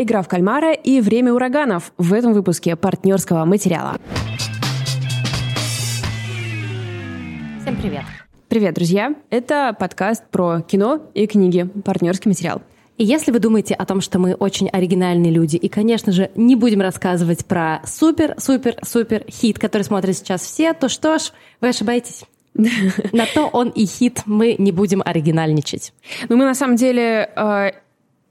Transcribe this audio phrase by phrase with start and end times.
[0.00, 3.96] Игра в кальмара и время ураганов в этом выпуске партнерского материала.
[7.60, 8.04] Всем привет.
[8.46, 9.16] Привет, друзья!
[9.28, 12.62] Это подкаст про кино и книги «Партнерский материал».
[12.96, 16.54] И если вы думаете о том, что мы очень оригинальные люди, и, конечно же, не
[16.54, 22.22] будем рассказывать про супер-супер-супер хит, который смотрят сейчас все, то что ж, вы ошибаетесь.
[22.54, 25.92] На то он и хит, мы не будем оригинальничать.
[26.28, 27.70] Ну, мы на самом деле э,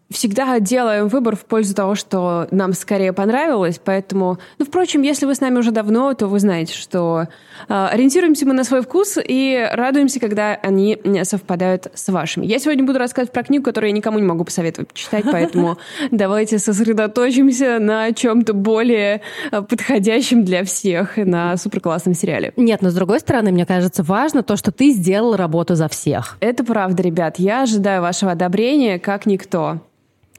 [0.09, 5.35] всегда делаем выбор в пользу того, что нам скорее понравилось, поэтому, ну, впрочем, если вы
[5.35, 7.27] с нами уже давно, то вы знаете, что
[7.67, 12.45] э, ориентируемся мы на свой вкус и радуемся, когда они не совпадают с вашими.
[12.45, 15.77] Я сегодня буду рассказывать про книгу, которую я никому не могу посоветовать почитать, поэтому
[16.11, 19.21] давайте сосредоточимся на чем-то более
[19.51, 22.53] э, подходящем для всех на суперклассном сериале.
[22.55, 26.37] Нет, но с другой стороны, мне кажется, важно то, что ты сделал работу за всех.
[26.39, 27.39] Это правда, ребят.
[27.39, 29.81] Я ожидаю вашего одобрения, как никто.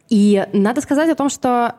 [0.09, 1.75] И надо сказать о том, что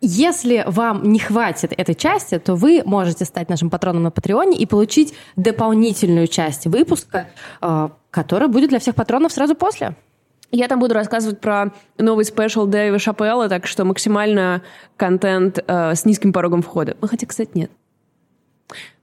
[0.00, 4.66] если вам не хватит этой части, то вы можете стать нашим патроном на Патреоне и
[4.66, 7.28] получить дополнительную часть выпуска,
[7.62, 9.96] э, которая будет для всех патронов сразу после.
[10.52, 14.62] Я там буду рассказывать про новый спешл Дэйва Шапелла, так что максимально
[14.96, 16.96] контент э, с низким порогом входа.
[17.00, 17.70] Ну, хотя, кстати, нет.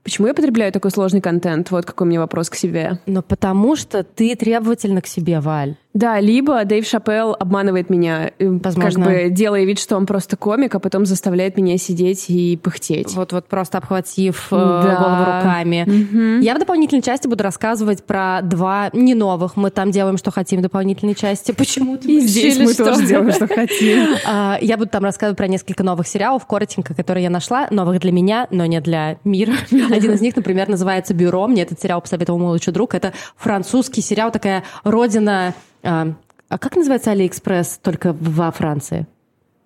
[0.04, 1.70] Почему я потребляю такой сложный контент?
[1.70, 3.00] Вот какой у меня вопрос к себе.
[3.06, 5.76] Но потому что ты требовательна к себе, Валь.
[5.94, 9.04] Да, либо Дэйв Шапелл обманывает меня, э, Возможно.
[9.04, 13.14] как бы делая вид, что он просто комик, а потом заставляет меня сидеть и пыхтеть.
[13.14, 14.96] Вот-вот просто обхватив э, да.
[14.96, 15.84] голову руками.
[15.86, 16.44] Угу.
[16.44, 19.56] Я в дополнительной части буду рассказывать про два не новых.
[19.56, 21.52] Мы там делаем, что хотим в дополнительной части.
[21.56, 22.86] Почему ты И здесь мы что?
[22.86, 24.16] тоже делаем, что хотим.
[24.26, 27.68] А, я буду там рассказывать про несколько новых сериалов, коротенько, которые я нашла.
[27.70, 29.54] Новых для меня, но не для мира.
[29.96, 31.46] Один из них, например, называется «Бюро».
[31.46, 32.94] Мне этот сериал посоветовал мой лучший друг.
[32.94, 36.14] Это французский сериал, такая родина а,
[36.48, 39.06] а как называется Алиэкспресс только во Франции?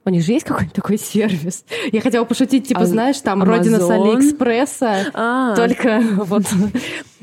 [0.04, 1.64] У них же есть какой-нибудь такой сервис.
[1.92, 3.46] Я хотела пошутить, типа, а, знаешь, там Amazon?
[3.46, 5.06] родина с Алиэкспресса.
[5.12, 5.54] А.
[5.54, 6.44] Только вот.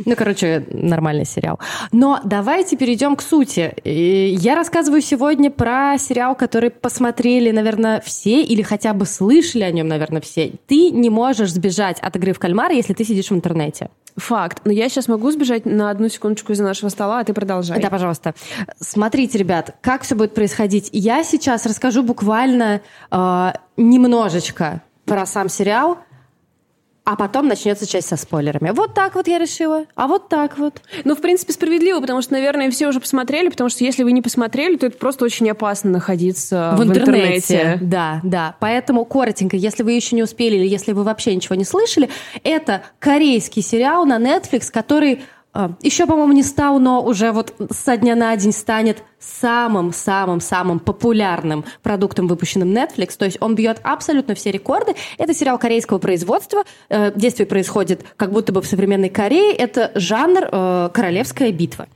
[0.03, 1.59] Ну, короче, нормальный сериал.
[1.91, 3.73] Но давайте перейдем к сути.
[3.83, 9.87] Я рассказываю сегодня про сериал, который посмотрели, наверное, все или хотя бы слышали о нем,
[9.87, 10.53] наверное, все.
[10.67, 13.89] Ты не можешь сбежать от игры в кальмара, если ты сидишь в интернете.
[14.17, 14.61] Факт.
[14.63, 17.81] Но я сейчас могу сбежать на одну секундочку из-за нашего стола, а ты продолжай.
[17.81, 18.33] Да, пожалуйста.
[18.79, 20.89] Смотрите, ребят, как все будет происходить.
[20.93, 22.81] Я сейчас расскажу буквально
[23.11, 25.99] э, немножечко про сам сериал,
[27.05, 28.71] а потом начнется часть со спойлерами.
[28.71, 30.81] Вот так вот я решила, а вот так вот.
[31.03, 34.23] Ну, в принципе, справедливо, потому что, наверное, все уже посмотрели, потому что если вы не
[34.23, 37.55] посмотрели, то это просто очень опасно находиться в, в интернете.
[37.55, 37.79] интернете.
[37.85, 38.55] Да, да.
[38.59, 42.09] Поэтому коротенько, если вы еще не успели или если вы вообще ничего не слышали,
[42.43, 45.21] это корейский сериал на Netflix, который
[45.81, 52.27] Еще, по-моему, не стал, но уже вот со дня на день станет самым-самым-самым популярным продуктом,
[52.27, 53.15] выпущенным Netflix.
[53.17, 54.95] То есть он бьет абсолютно все рекорды.
[55.17, 56.63] Это сериал корейского производства.
[56.89, 59.53] Э, действие происходит как будто бы в современной Корее.
[59.53, 61.87] Это жанр э, «Королевская битва».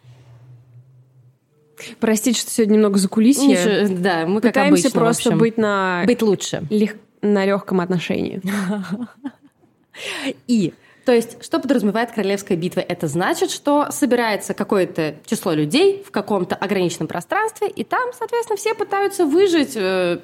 [2.00, 3.88] Простите, что сегодня немного за кулисье.
[3.90, 6.04] да, мы Пытаемся как обычно, просто быть на...
[6.06, 6.64] Быть лучше.
[6.70, 6.98] Лег...
[7.22, 8.42] На легком отношении.
[10.48, 10.74] И
[11.10, 12.82] то есть, что подразумевает королевская битва?
[12.82, 18.76] Это значит, что собирается какое-то число людей в каком-то ограниченном пространстве, и там, соответственно, все
[18.76, 20.20] пытаются выжить э,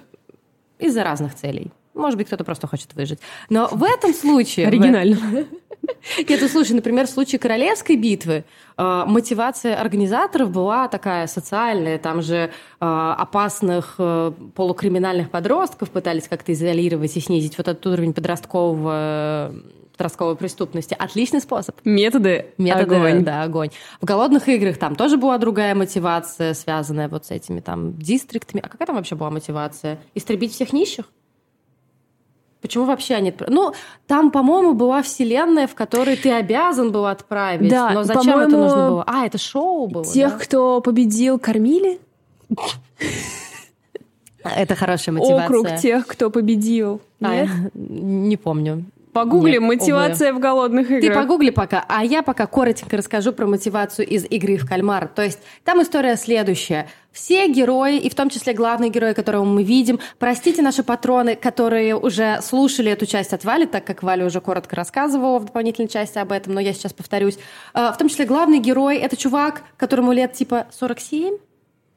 [0.78, 1.72] из-за разных целей.
[1.96, 3.18] Может быть, кто-то просто хочет выжить.
[3.50, 4.68] Но в этом случае...
[4.68, 5.18] Оригинально.
[6.30, 8.44] Нет, ну слушай, например, в случае королевской битвы
[8.78, 11.98] э, мотивация организаторов была такая социальная.
[11.98, 18.14] Там же э, опасных э, полукриминальных подростков пытались как-то изолировать и снизить вот этот уровень
[18.14, 19.52] подросткового
[19.96, 20.96] подростковой преступности.
[20.98, 21.76] Отличный способ.
[21.84, 23.24] Методы, Методы огонь.
[23.24, 23.70] Да, огонь.
[24.02, 28.62] В «Голодных играх» там тоже была другая мотивация, связанная вот с этими там дистриктами.
[28.64, 30.00] А какая там вообще была мотивация?
[30.14, 31.06] Истребить всех нищих?
[32.62, 33.32] Почему вообще они...
[33.48, 33.74] Ну,
[34.08, 37.70] там, по-моему, была вселенная, в которой ты обязан был отправить.
[37.70, 39.04] Да, но зачем это нужно было?
[39.06, 40.40] А, это шоу было, Тех, да?
[40.40, 42.00] кто победил, кормили?
[44.44, 45.46] Это хорошая мотивация.
[45.46, 47.02] Округ тех, кто победил.
[47.22, 48.86] А, не помню.
[49.16, 50.40] Погугли мотивация увы.
[50.40, 51.02] в голодных играх.
[51.02, 55.08] Ты погугли пока, а я пока коротенько расскажу про мотивацию из игры в кальмар.
[55.08, 56.90] То есть там история следующая.
[57.14, 61.96] Все герои, и в том числе главный герой, которого мы видим, простите наши патроны, которые
[61.96, 66.18] уже слушали эту часть от Вали, так как Валя уже коротко рассказывала в дополнительной части
[66.18, 67.40] об этом, но я сейчас повторюсь.
[67.74, 71.38] А, в том числе главный герой— это чувак, которому лет типа 47,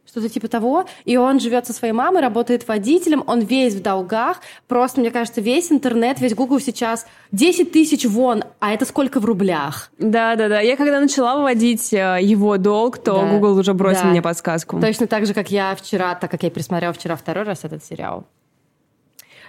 [0.08, 0.86] что-то типа того.
[1.04, 4.40] И он живет со своей мамой, работает водителем, он весь в долгах.
[4.66, 9.24] Просто, мне кажется, весь интернет, весь Google сейчас 10 тысяч вон, а это сколько в
[9.24, 9.90] рублях?
[9.98, 10.60] Да-да-да.
[10.60, 13.28] Я когда начала выводить э, его долг, то да.
[13.28, 14.08] Google уже бросил да.
[14.08, 14.80] мне подсказку.
[14.80, 18.26] Точно так же, как я вчера, так как я пересмотрела вчера второй раз этот сериал.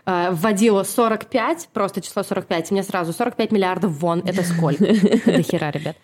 [0.06, 4.84] э, вводила 45, просто число 45, и мне сразу 45 миллиардов вон, это сколько?
[5.26, 5.96] До хера, ребят.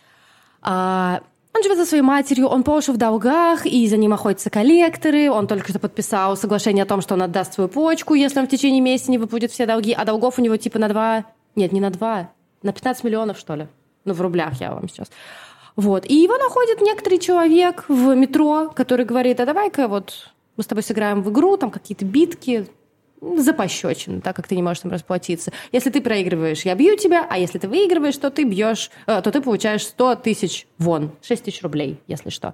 [1.55, 5.31] Он живет за своей матерью, он по уши в долгах, и за ним охотятся коллекторы.
[5.31, 8.49] Он только что подписал соглашение о том, что он отдаст свою почку, если он в
[8.49, 9.93] течение месяца не выплатит все долги.
[9.93, 11.25] А долгов у него типа на два...
[11.55, 12.31] Нет, не на два,
[12.61, 13.67] на 15 миллионов, что ли.
[14.03, 15.09] Ну, в рублях я вам сейчас.
[15.77, 16.05] Вот.
[16.09, 20.83] И его находит некоторый человек в метро, который говорит, а давай-ка вот мы с тобой
[20.83, 22.67] сыграем в игру, там какие-то битки,
[23.37, 25.51] за пощечину, так как ты не можешь там расплатиться.
[25.71, 29.31] Если ты проигрываешь, я бью тебя, а если ты выигрываешь, то ты бьешь, э, то
[29.31, 32.53] ты получаешь 100 тысяч вон, 6 тысяч рублей, если что.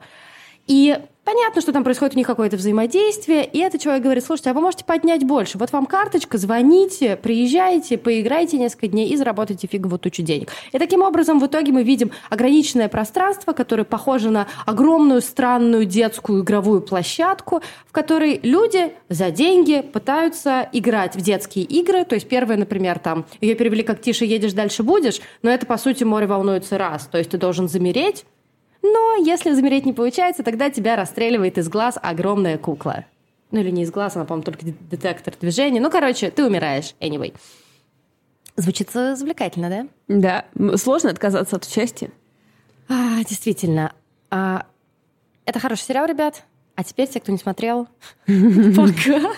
[0.68, 4.54] И Понятно, что там происходит у них какое-то взаимодействие, и этот человек говорит, слушайте, а
[4.56, 5.60] вы можете поднять больше.
[5.60, 10.50] Вот вам карточка, звоните, приезжайте, поиграйте несколько дней и заработайте фиговую тучу денег.
[10.72, 16.42] И таким образом в итоге мы видим ограниченное пространство, которое похоже на огромную странную детскую
[16.42, 22.04] игровую площадку, в которой люди за деньги пытаются играть в детские игры.
[22.04, 25.78] То есть первое, например, там, ее перевели как «тише едешь, дальше будешь», но это, по
[25.78, 27.06] сути, море волнуется раз.
[27.06, 28.26] То есть ты должен замереть,
[28.82, 33.06] но если замереть не получается, тогда тебя расстреливает из глаз огромная кукла.
[33.52, 35.82] Ну или не из глаз, она, по-моему, только детектор движения.
[35.82, 36.96] Ну, короче, ты умираешь.
[37.00, 37.36] Anyway.
[38.56, 39.70] Звучит завлекательно,
[40.08, 40.46] да?
[40.56, 40.78] Да.
[40.78, 42.12] Сложно отказаться от участия.
[42.88, 43.94] А, действительно.
[44.30, 44.66] А,
[45.46, 46.44] это хороший сериал, ребят.
[46.76, 47.88] А теперь, те, кто не смотрел,
[48.26, 49.34] пока.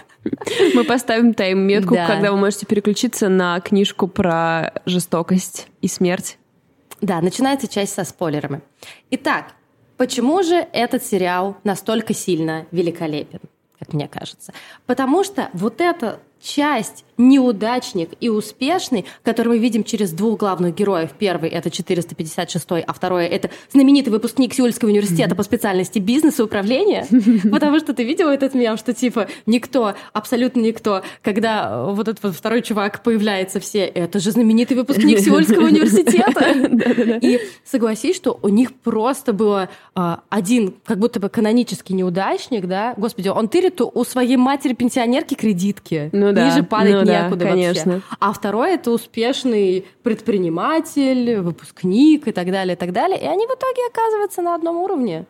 [0.75, 6.37] Мы поставим тайм-метку, когда вы можете переключиться на книжку про жестокость и смерть.
[7.03, 8.61] Да, начинается часть со спойлерами.
[9.11, 9.55] Итак,
[9.97, 13.41] почему же этот сериал настолько сильно великолепен,
[13.77, 14.53] как мне кажется?
[14.85, 21.11] Потому что вот это часть неудачник и успешный, который мы видим через двух главных героев.
[21.17, 27.05] Первый— это 456 а второй— это знаменитый выпускник Сеульского университета по специальности бизнес и управление.
[27.51, 32.35] Потому что ты видела этот мем, что типа никто, абсолютно никто, когда вот этот вот
[32.35, 37.19] второй чувак появляется, все, это же знаменитый выпускник Сеульского университета.
[37.21, 42.95] И согласись, что у них просто было а, один как будто бы канонический неудачник, да,
[42.97, 46.09] господи, он тырит у своей матери-пенсионерки кредитки.
[46.11, 46.49] Ну да.
[46.49, 47.93] Ниже падать ну, некуда да, конечно.
[47.93, 48.07] вообще.
[48.19, 53.19] А второй это успешный предприниматель, выпускник и так далее, и так далее.
[53.19, 55.25] И они в итоге оказываются на одном уровне.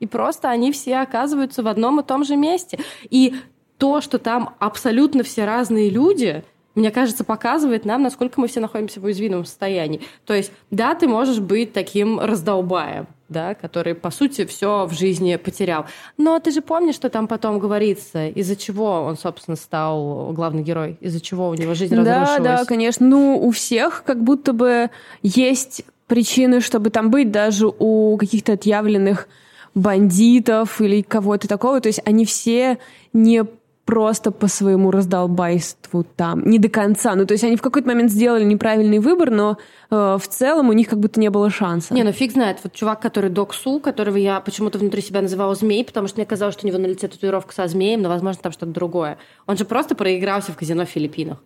[0.00, 2.78] И просто они все оказываются в одном и том же месте.
[3.10, 3.34] И
[3.78, 6.44] то, что там абсолютно все разные люди,
[6.74, 10.02] мне кажется, показывает нам, насколько мы все находимся в уязвимом состоянии.
[10.26, 15.36] То есть, да, ты можешь быть таким раздолбаем, да, который, по сути, все в жизни
[15.36, 15.86] потерял.
[16.16, 20.96] Но ты же помнишь, что там потом говорится, из-за чего он, собственно, стал главный герой,
[21.00, 22.42] из-за чего у него жизнь да, разрушилась?
[22.42, 23.06] Да, да, конечно.
[23.06, 24.90] Ну, у всех как будто бы
[25.22, 29.28] есть причины, чтобы там быть, даже у каких-то отъявленных
[29.74, 31.80] бандитов или кого-то такого.
[31.80, 32.78] То есть они все
[33.12, 33.44] не
[33.88, 37.14] просто по своему раздолбайству там, не до конца.
[37.14, 39.56] Ну, то есть они в какой-то момент сделали неправильный выбор, но
[39.90, 41.94] э, в целом у них как будто не было шанса.
[41.94, 42.58] Не, ну фиг знает.
[42.62, 46.26] Вот чувак, который Док Су, которого я почему-то внутри себя называла змей, потому что мне
[46.26, 49.16] казалось, что у него на лице татуировка со змеем, но, возможно, там что-то другое.
[49.46, 51.42] Он же просто проигрался в казино в Филиппинах.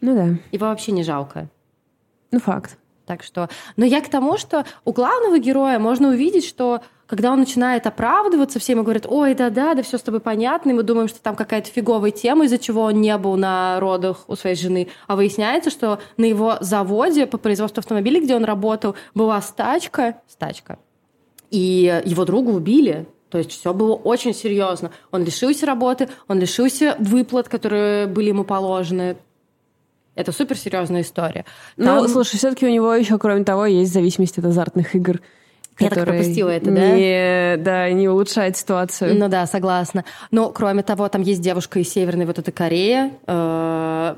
[0.00, 0.38] Ну да.
[0.52, 1.50] Его вообще не жалко.
[2.30, 2.78] Ну, факт.
[3.08, 3.48] Так что...
[3.76, 8.58] Но я к тому, что у главного героя можно увидеть, что когда он начинает оправдываться,
[8.58, 11.34] все ему говорят, ой, да-да, да все с тобой понятно, и мы думаем, что там
[11.34, 14.88] какая-то фиговая тема, из-за чего он не был на родах у своей жены.
[15.06, 20.78] А выясняется, что на его заводе по производству автомобилей, где он работал, была стачка, стачка,
[21.50, 23.08] и его друга убили.
[23.30, 24.90] То есть все было очень серьезно.
[25.10, 29.16] Он лишился работы, он лишился выплат, которые были ему положены.
[30.18, 31.44] Это суперсерьезная история.
[31.76, 31.98] Там...
[31.98, 35.20] Ну, слушай, все-таки у него еще, кроме того, есть зависимость от азартных игр.
[35.78, 36.90] Я так пропустила это, да?
[36.90, 39.16] Не, да, не улучшает ситуацию.
[39.16, 40.04] Ну да, согласна.
[40.32, 44.16] Но, кроме того, там есть девушка из Северной вот этой Кореи, э,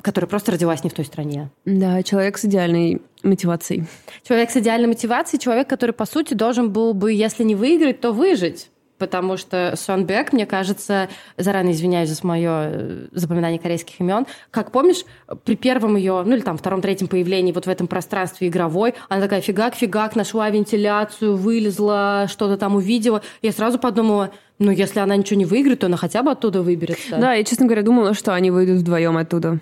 [0.00, 1.50] которая просто родилась не в той стране.
[1.64, 3.86] Да, человек с идеальной мотивацией.
[4.22, 8.12] Человек с идеальной мотивацией, человек, который, по сути, должен был бы, если не выиграть, то
[8.12, 8.70] выжить
[9.02, 14.70] потому что Сон Бек, мне кажется, заранее извиняюсь за мое э, запоминание корейских имен, как
[14.70, 15.04] помнишь,
[15.42, 19.40] при первом ее, ну или там втором-третьем появлении вот в этом пространстве игровой, она такая
[19.40, 23.22] фигак-фигак, нашла вентиляцию, вылезла, что-то там увидела.
[23.42, 24.30] Я сразу подумала,
[24.60, 27.16] ну, если она ничего не выиграет, то она хотя бы оттуда выберется.
[27.18, 29.58] Да, я, честно говоря, думала, что они выйдут вдвоем оттуда.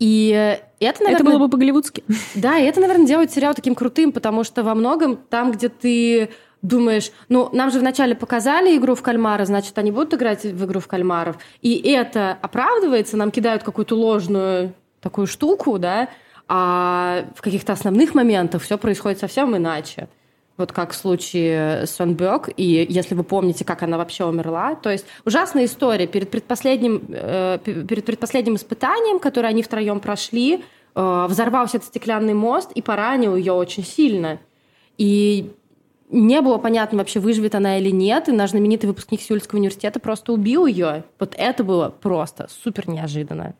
[0.00, 1.14] И это, наверное...
[1.14, 2.02] Это было бы по-голливудски.
[2.34, 6.30] Да, и это, наверное, делает сериал таким крутым, потому что во многом там, где ты
[6.62, 10.80] думаешь, ну, нам же вначале показали игру в кальмара, значит, они будут играть в игру
[10.80, 11.36] в кальмаров.
[11.62, 16.08] И это оправдывается, нам кидают какую-то ложную такую штуку, да,
[16.48, 20.08] а в каких-то основных моментах все происходит совсем иначе.
[20.56, 24.90] вот как в случае с Бёк, и если вы помните, как она вообще умерла, то
[24.90, 31.76] есть ужасная история перед предпоследним, э, перед предпоследним испытанием, которое они втроем прошли, э, взорвался
[31.76, 34.38] этот стеклянный мост и поранил ее очень сильно.
[34.96, 35.52] И
[36.10, 40.32] не было понятно вообще, выживет она или нет, и наш знаменитый выпускник Сеульского университета просто
[40.32, 41.04] убил ее.
[41.18, 43.54] Вот это было просто супер неожиданно.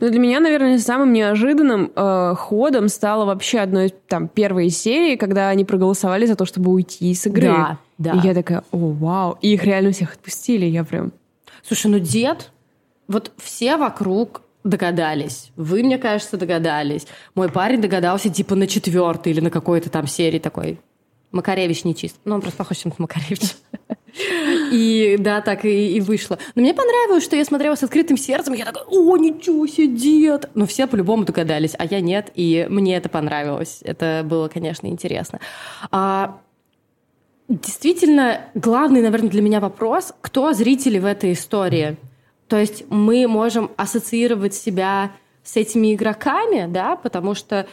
[0.00, 5.50] Ну, для меня, наверное, самым неожиданным э, ходом стало вообще одной там первой серии, когда
[5.50, 7.48] они проголосовали за то, чтобы уйти из игры.
[7.48, 8.12] Да, да.
[8.12, 9.38] И я такая, о, вау.
[9.40, 11.12] И их реально всех отпустили, я прям...
[11.62, 12.50] Слушай, ну дед,
[13.08, 15.50] вот все вокруг догадались.
[15.56, 17.06] Вы, мне кажется, догадались.
[17.34, 20.78] Мой парень догадался типа на четвертой или на какой-то там серии такой.
[21.30, 22.16] Макаревич не чист.
[22.24, 23.56] Ну, он просто похож чем-то Макаревич.
[24.72, 26.38] И да, так и, и вышло.
[26.54, 30.50] Но мне понравилось, что я смотрела с открытым сердцем, я такая, о, ничего себе, дед!
[30.54, 33.80] Но все по-любому догадались, а я нет, и мне это понравилось.
[33.82, 35.40] Это было, конечно, интересно.
[35.90, 36.40] А,
[37.48, 41.96] действительно, главный, наверное, для меня вопрос, кто зрители в этой истории?
[42.48, 45.12] То есть мы можем ассоциировать себя
[45.44, 47.66] с этими игроками, да, потому что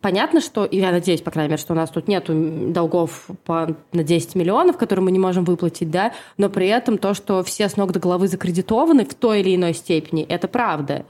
[0.00, 2.24] Понятно, что, и я надеюсь, по крайней мере, что у нас тут нет
[2.72, 7.12] долгов по, на 10 миллионов, которые мы не можем выплатить, да, но при этом то,
[7.12, 11.04] что все с ног до головы закредитованы в той или иной степени, это правда.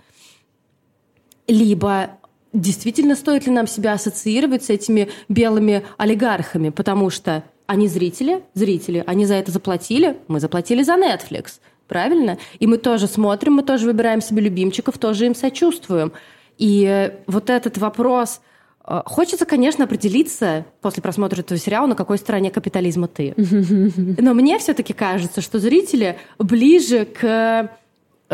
[1.47, 2.11] Либо
[2.53, 9.05] действительно стоит ли нам себя ассоциировать с этими белыми олигархами, потому что они зрители, зрители,
[9.07, 12.39] они за это заплатили, мы заплатили за Netflix, правильно?
[12.59, 16.11] И мы тоже смотрим, мы тоже выбираем себе любимчиков, тоже им сочувствуем.
[16.59, 18.41] И вот этот вопрос–
[19.07, 23.35] хочется, конечно, определиться после просмотра этого сериала, на какой стороне капитализма ты.
[24.19, 27.69] Но мне все-таки кажется, что зрители ближе к Э,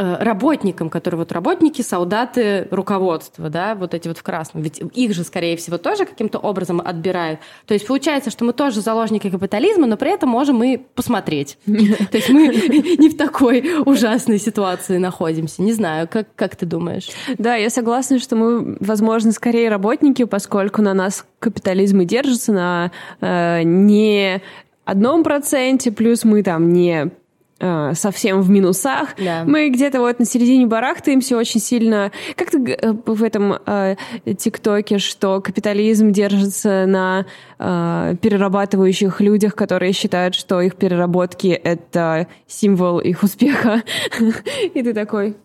[0.00, 4.62] работникам, которые вот работники, солдаты, руководство, да, вот эти вот в красном.
[4.62, 7.40] Ведь их же, скорее всего, тоже каким-то образом отбирают.
[7.66, 11.58] То есть получается, что мы тоже заложники капитализма, но при этом можем и посмотреть.
[11.66, 15.62] То есть мы не в такой ужасной ситуации находимся.
[15.62, 17.08] Не знаю, как, как ты думаешь?
[17.36, 22.92] Да, я согласна, что мы, возможно, скорее работники, поскольку на нас капитализм и держится на
[23.20, 24.40] э, не
[24.84, 27.10] одном проценте, плюс мы там не
[27.60, 29.14] э, совсем в минусах.
[29.18, 29.44] Да.
[29.46, 32.10] Мы где-то вот на середине барахтаемся очень сильно.
[32.36, 33.96] Как ты э, в этом э,
[34.36, 37.26] ТикТоке, что капитализм держится на
[37.58, 43.82] э, перерабатывающих людях, которые считают, что их переработки— это символ их успеха.
[44.74, 45.36] И ты такой...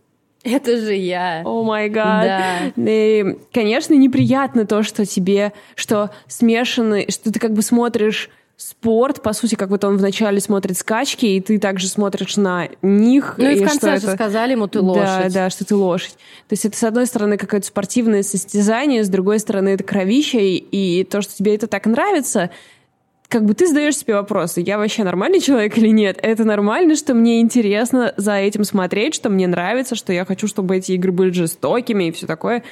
[0.43, 1.41] Это же я.
[1.43, 2.71] О май гад.
[2.75, 9.33] И, конечно, неприятно то, что тебе, что смешанный, что ты как бы смотришь спорт, по
[9.33, 13.35] сути, как вот он вначале смотрит скачки, и ты также смотришь на них.
[13.37, 14.13] Ну и, и в конце же это...
[14.13, 15.05] сказали ему, ты лошадь.
[15.05, 16.13] Да, да, что ты лошадь.
[16.47, 21.03] То есть это, с одной стороны, какое-то спортивное состязание, с другой стороны, это кровище, и,
[21.03, 22.49] то, что тебе это так нравится,
[23.27, 26.17] как бы ты задаешь себе вопросы, я вообще нормальный человек или нет?
[26.21, 30.77] Это нормально, что мне интересно за этим смотреть, что мне нравится, что я хочу, чтобы
[30.77, 32.63] эти игры были жестокими и все такое.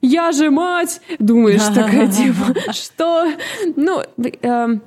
[0.00, 1.00] Я же мать!
[1.18, 3.32] Думаешь, такая типа, что?
[3.76, 4.02] Ну,
[4.42, 4.82] эм,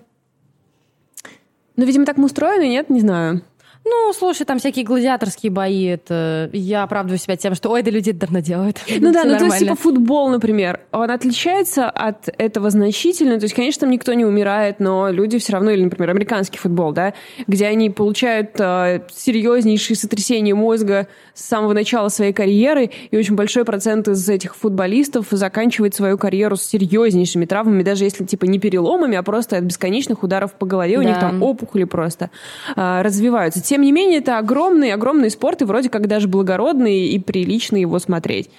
[1.80, 2.90] ну, видимо, так мы устроены, нет?
[2.90, 3.42] Не знаю.
[3.86, 8.10] Ну, слушай, там всякие гладиаторские бои, это я оправдываю себя тем, что ой, да люди
[8.10, 8.78] это давно делают.
[9.00, 13.56] Ну да, ну то есть типа футбол, например, он отличается от этого значительно, то есть,
[13.56, 17.14] конечно, там никто не умирает, но люди все равно, или, например, американский футбол, да,
[17.48, 23.64] где они получают э, серьезнейшие сотрясения мозга с самого начала своей карьеры, и очень большой
[23.64, 29.16] процент из этих футболистов заканчивает свою карьеру с серьезнейшими травмами, даже если типа не переломами,
[29.16, 31.00] а просто от бесконечных ударов по голове, да.
[31.00, 32.30] у них там опухоли просто
[32.76, 33.62] э, развиваются.
[33.70, 38.00] Тем не менее, это огромный, огромный спорт, и вроде как даже благородный и прилично его
[38.00, 38.50] смотреть.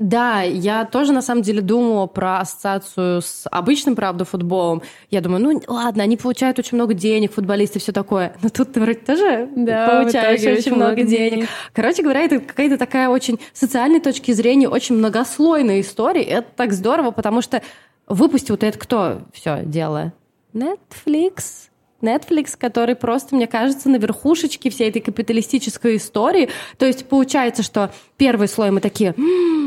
[0.00, 4.82] Да, я тоже на самом деле думала про ассоциацию с обычным, правда, футболом.
[5.08, 8.34] Я думаю, ну ладно, они получают очень много денег, футболисты, все такое.
[8.42, 11.34] Но тут ты вроде тоже да, получаешь очень, очень много денег.
[11.34, 11.48] денег.
[11.72, 16.24] Короче говоря, это какая-то такая очень социальной точки зрения, очень многослойная история.
[16.24, 17.62] Это так здорово, потому что
[18.08, 20.12] выпустил вот это кто все дело?
[20.52, 21.68] Netflix.
[22.00, 26.48] Netflix, который просто, мне кажется, на верхушечке всей этой капиталистической истории.
[26.78, 29.14] То есть получается, что первый слой мы такие...
[29.16, 29.65] М-м,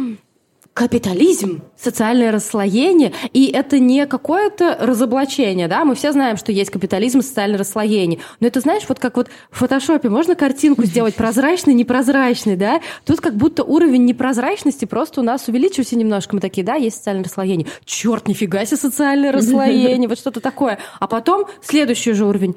[0.79, 7.21] капитализм, социальное расслоение, и это не какое-то разоблачение, да, мы все знаем, что есть капитализм,
[7.21, 10.07] социальное расслоение, но это, знаешь, вот как вот в фотошопе.
[10.07, 15.98] Можно картинку сделать прозрачной, непрозрачной, да, тут как будто уровень непрозрачности просто у нас увеличился
[15.98, 20.79] немножко, мы такие, да, есть социальное расслоение, черт, нифига себе социальное расслоение, вот что-то такое,
[21.01, 22.55] а потом следующий же уровень,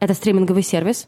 [0.00, 1.06] это стриминговый сервис,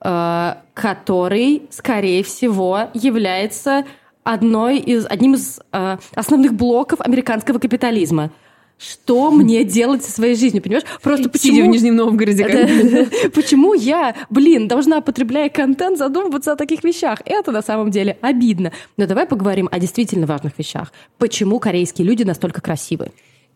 [0.00, 3.84] э, который, скорее всего, является
[4.24, 8.30] одной из, одним из э, основных блоков американского капитализма.
[8.78, 10.84] что мне делать со своей жизнью, понимаешь?
[11.02, 11.54] Просто почему...
[11.54, 13.08] Сидя в Нижнем Новгороде.
[13.34, 17.20] Почему я, блин, должна, потребляя контент, задумываться о таких вещах?
[17.24, 18.72] Это на самом деле обидно.
[18.96, 20.92] Но давай поговорим о действительно важных вещах.
[21.18, 23.12] Почему корейские люди настолько красивы?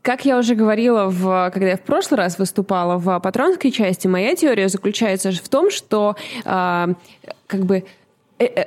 [0.06, 4.37] Как я уже говорила, в, когда я в прошлый раз выступала в патронской части, моя
[4.37, 6.87] теория заключается в том, что э,
[7.49, 7.82] как бы
[8.38, 8.66] э, э,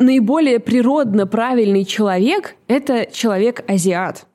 [0.00, 4.26] наиболее природно правильный человек— это человек-азиат.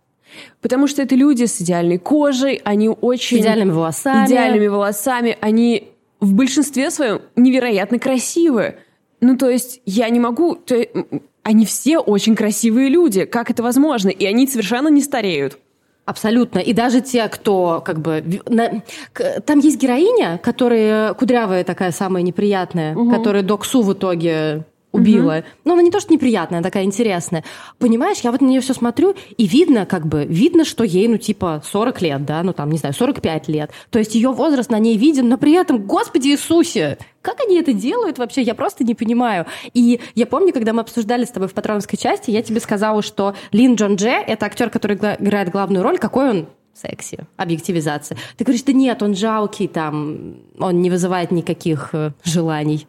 [0.61, 3.37] Потому что это люди с идеальной кожей, они очень...
[3.37, 4.27] С идеальными волосами.
[4.27, 5.37] Идеальными волосами.
[5.41, 8.75] Они в большинстве своем невероятно красивы.
[9.21, 10.55] Ну, то есть я не могу...
[10.55, 10.85] То,
[11.43, 13.25] они все очень красивые люди.
[13.25, 14.09] Как это возможно?
[14.09, 15.57] И они совершенно не стареют.
[16.05, 16.59] Абсолютно.
[16.59, 18.23] И даже те, кто как бы...
[18.47, 18.83] На,
[19.45, 23.09] там есть героиня, которая кудрявая такая самая неприятная, угу.
[23.09, 25.37] которая Доксу в итоге убила.
[25.39, 25.45] Угу.
[25.65, 27.43] Но она не то, что неприятная, она такая интересная.
[27.79, 31.17] Понимаешь, я вот на нее все смотрю, и видно, как бы, видно, что ей, ну,
[31.17, 33.71] типа, 40 лет, да, ну, там, не знаю, 45 лет.
[33.89, 37.73] То есть ее возраст на ней виден, но при этом, Господи Иисусе, как они это
[37.73, 38.41] делают вообще?
[38.43, 39.47] Я просто не понимаю.
[39.73, 43.33] И я помню, когда мы обсуждали с тобой в патроновской части, я тебе сказала, что
[43.51, 45.97] Лин Джон Дже— это актер, который играет главную роль.
[45.97, 48.17] Какой он секси, объективизация.
[48.37, 52.87] Ты говоришь, да нет, он жалкий, там, он не вызывает никаких э, желаний.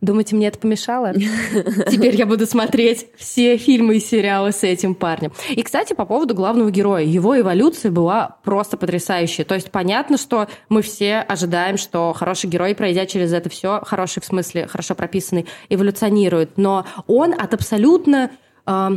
[0.00, 1.12] Думаете, мне это помешало?
[1.90, 5.32] Теперь я буду смотреть все фильмы и сериалы с этим парнем.
[5.50, 7.02] И, кстати, по поводу главного героя.
[7.02, 9.44] Его эволюция была просто потрясающая.
[9.44, 14.22] То есть понятно, что мы все ожидаем, что хороший герой, пройдя через это все, хороший
[14.22, 16.56] в смысле, хорошо прописанный, эволюционирует.
[16.56, 18.30] Но он от абсолютно...
[18.66, 18.90] Э,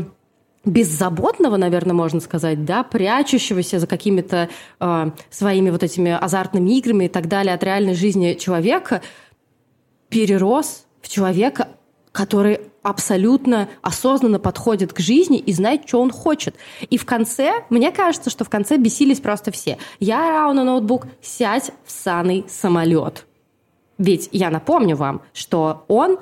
[0.63, 4.47] беззаботного, наверное, можно сказать, да, прячущегося за какими-то
[4.79, 9.01] э, своими вот этими азартными играми и так далее от реальной жизни человека,
[10.09, 11.69] перерос в человека,
[12.11, 16.55] который абсолютно осознанно подходит к жизни и знает, что он хочет.
[16.89, 19.77] И в конце, мне кажется, что в конце бесились просто все.
[19.99, 23.25] Я орала на ноутбук, сядь в саный самолет.
[23.97, 26.17] Ведь я напомню вам, что он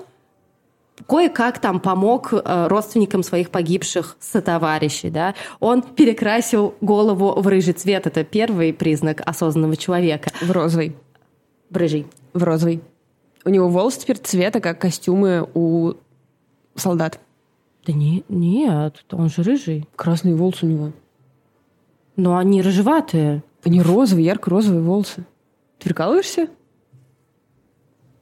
[1.07, 5.33] кое-как там помог э, родственникам своих погибших сотоварищей, да.
[5.61, 8.05] Он перекрасил голову в рыжий цвет.
[8.05, 10.29] Это первый признак осознанного человека.
[10.41, 10.95] В розовый.
[11.69, 12.05] В рыжий.
[12.33, 12.81] В розовый.
[13.45, 15.93] У него волосы теперь цвета, как костюмы у
[16.75, 17.19] солдат.
[17.85, 19.87] Да не, нет, он же рыжий.
[19.95, 20.91] Красные волосы у него.
[22.15, 23.43] Но они рыжеватые.
[23.63, 25.25] Они розовые, ярко-розовые волосы.
[25.79, 26.49] Ты прикалываешься?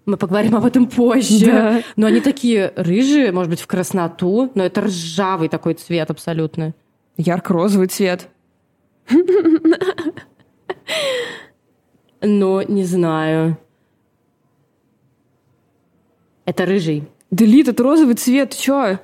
[0.06, 1.45] Мы поговорим об этом позже.
[1.45, 1.84] Да.
[1.95, 6.73] Но они такие рыжие, может быть, в красноту, но это ржавый такой цвет абсолютно.
[7.17, 8.30] Ярко-розовый цвет.
[12.21, 13.58] Ну, не знаю.
[16.47, 17.03] Это рыжий.
[17.29, 18.99] Делит, это розовый цвет, чё?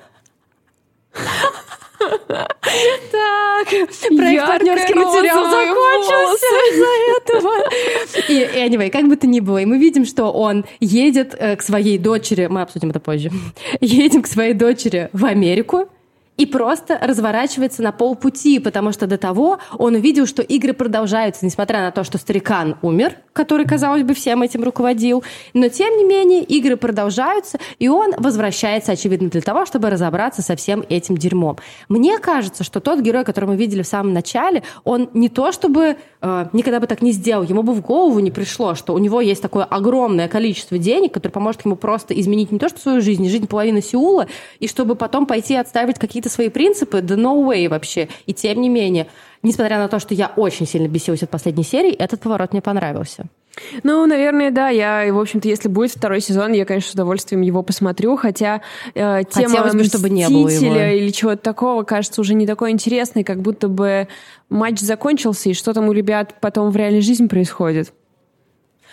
[1.99, 7.51] Так, проект партнерский материал закончился из-за этого.
[8.29, 11.61] И, anyway, как бы то ни было, и мы видим, что он едет э, к
[11.61, 13.29] своей дочери, мы обсудим это позже,
[13.81, 15.89] едем к своей дочери в Америку,
[16.37, 21.81] и просто разворачивается на полпути, потому что до того он увидел, что игры продолжаются, несмотря
[21.81, 25.23] на то, что старикан умер, который, казалось бы, всем этим руководил.
[25.53, 30.55] Но, тем не менее, игры продолжаются, и он возвращается, очевидно, для того, чтобы разобраться со
[30.55, 31.57] всем этим дерьмом.
[31.89, 35.97] Мне кажется, что тот герой, которого мы видели в самом начале, он не то чтобы
[36.21, 39.21] э, никогда бы так не сделал, ему бы в голову не пришло, что у него
[39.21, 43.27] есть такое огромное количество денег, которое поможет ему просто изменить не то что свою жизнь,
[43.29, 44.27] жизнь половины Сеула,
[44.59, 48.09] и чтобы потом пойти отстаивать какие-то свои принципы, да no way вообще.
[48.25, 49.07] И тем не менее,
[49.41, 53.25] несмотря на то, что я очень сильно бесилась от последней серии, этот поворот мне понравился.
[53.83, 54.69] Ну, наверное, да.
[54.69, 58.15] Я, в общем-то, если будет второй сезон, я, конечно, с удовольствием его посмотрю.
[58.17, 58.61] Хотя
[58.95, 60.75] э, тема Хотелось бы, чтобы не было его.
[60.75, 64.07] или чего-то такого кажется уже не такой интересной, как будто бы
[64.49, 67.93] матч закончился, и что там у ребят потом в реальной жизни происходит.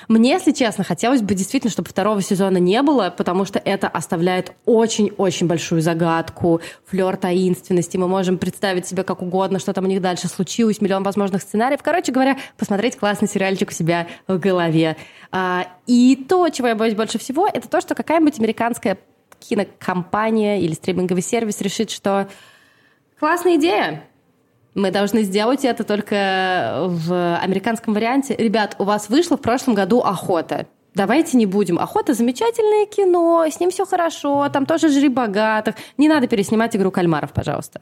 [0.08, 4.52] Мне, если честно, хотелось бы действительно, чтобы второго сезона не было, потому что это оставляет
[4.64, 7.96] очень-очень большую загадку, флер таинственности.
[7.96, 11.82] Мы можем представить себе как угодно, что там у них дальше случилось, миллион возможных сценариев.
[11.82, 14.96] Короче говоря, посмотреть классный сериальчик у себя в голове.
[15.32, 18.98] А, и то, чего я боюсь больше всего, это то, что какая-нибудь американская
[19.40, 22.28] кинокомпания или стриминговый сервис решит, что
[23.18, 24.04] классная идея,
[24.74, 28.36] мы должны сделать это только в американском варианте.
[28.36, 30.66] Ребят, у вас вышло в прошлом году «Охота».
[30.94, 31.78] Давайте не будем.
[31.78, 35.76] «Охота»— замечательное кино, с ним все хорошо, там тоже жри богатых.
[35.96, 37.80] Не надо переснимать «Игру кальмаров», пожалуйста.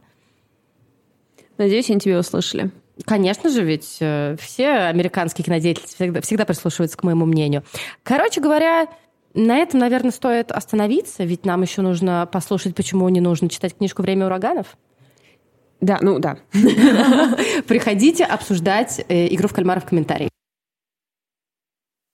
[1.57, 2.71] Надеюсь, они тебя услышали.
[3.05, 7.65] Конечно же, ведь э, все американские кинодеятели всегда, всегда прислушиваются к моему мнению.
[8.03, 8.89] Короче говоря,
[9.35, 14.03] на этом, наверное, стоит остановиться, ведь нам еще нужно послушать, почему не нужно читать книжку
[14.03, 14.77] «Время ураганов».
[15.81, 16.39] Да, ну да.
[17.67, 20.29] Приходите обсуждать э, игру в кальмара в комментарии.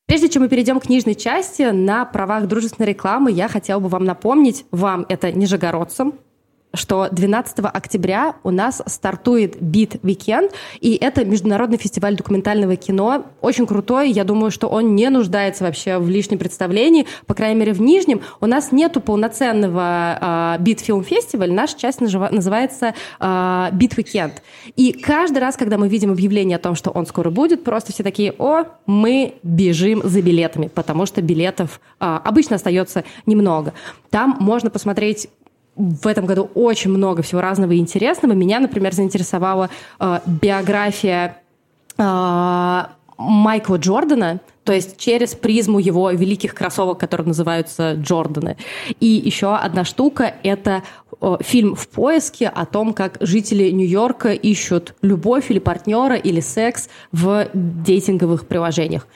[0.06, 4.04] Прежде чем мы перейдем к книжной части, на правах дружественной рекламы я хотела бы вам
[4.04, 6.14] напомнить, вам это нижегородцам,
[6.74, 13.66] что 12 октября у нас стартует Beat Weekend, и это международный фестиваль документального кино, очень
[13.66, 17.80] крутой, я думаю, что он не нуждается вообще в лишнем представлении, по крайней мере, в
[17.80, 18.22] Нижнем.
[18.40, 24.32] У нас нету полноценного э, Beat Film Festival, наша часть называется э, Beat Weekend.
[24.76, 28.02] И каждый раз, когда мы видим объявление о том, что он скоро будет, просто все
[28.02, 33.74] такие, о, мы бежим за билетами, потому что билетов э, обычно остается немного.
[34.10, 35.28] Там можно посмотреть
[35.76, 38.32] в этом году очень много всего разного и интересного.
[38.32, 41.38] Меня, например, заинтересовала э, биография
[41.98, 42.82] э,
[43.18, 48.56] Майкла Джордана, то есть через призму его великих кроссовок, которые называются Джорданы.
[49.00, 50.82] И еще одна штука— это
[51.20, 56.88] э, фильм «В поиске» о том, как жители Нью-Йорка ищут любовь или партнера или секс
[57.12, 59.06] в дейтинговых приложениях.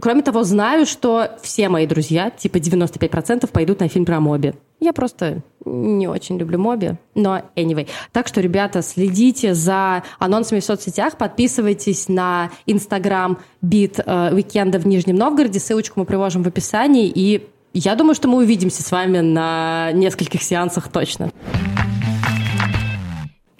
[0.00, 4.54] Кроме того, знаю, что все мои друзья, типа 95%, пойдут на фильм про Моби.
[4.80, 7.88] Я просто не очень люблю Моби, но anyway.
[8.12, 15.16] Так что, ребята, следите за анонсами в соцсетях, подписывайтесь на Инстаграм Beat Weekend'а в Нижнем
[15.16, 19.90] Новгороде, ссылочку мы приложим в описании, и я думаю, что мы увидимся с вами на
[19.92, 21.30] нескольких сеансах точно.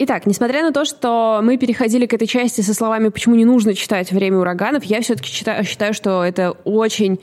[0.06, 3.72] Итак, несмотря на то, что мы переходили к этой части со словами «почему не нужно
[3.72, 7.14] читать «Время ураганов», я все-таки считаю, считаю, что это очень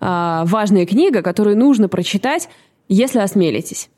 [0.00, 2.48] э, важная книга, которую нужно прочитать,
[2.88, 3.90] если осмелитесь.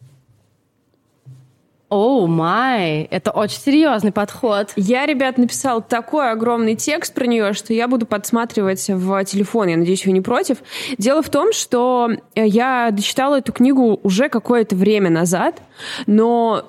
[1.89, 4.73] Оу, oh май, это очень серьезный подход.
[4.75, 9.69] Я, ребят, написал такой огромный текст про нее, что я буду подсматривать в телефон.
[9.69, 10.65] Я надеюсь, вы не против.
[10.99, 15.63] Дело в том, что я дочитала эту книгу уже какое-то время назад,
[16.09, 16.65] но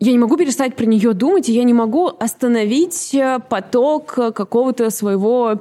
[0.00, 4.90] я не могу перестать про нее думать, и я не могу остановить э, поток какого-то
[4.90, 5.60] своего,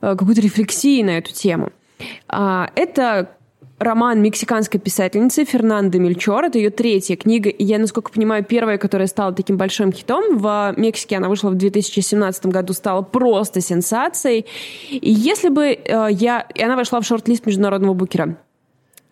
[0.00, 1.70] э, какой-то рефлексии на эту тему.
[2.28, 3.30] А, это
[3.78, 6.44] роман мексиканской писательницы Фернандо Мельчор.
[6.44, 10.38] Это ее третья книга, и я, насколько понимаю, первая, которая стала таким большим хитом.
[10.38, 14.46] В Мексике она вышла в 2017 году, стала просто сенсацией.
[14.90, 16.46] И если бы э, я...
[16.54, 18.36] И она вошла в шорт-лист международного букера.